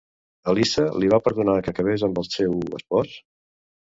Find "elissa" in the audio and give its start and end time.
0.51-0.85